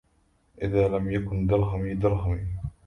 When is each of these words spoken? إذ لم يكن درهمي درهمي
إذ 0.61 0.87
لم 0.87 1.11
يكن 1.11 1.47
درهمي 1.47 1.93
درهمي 1.93 2.47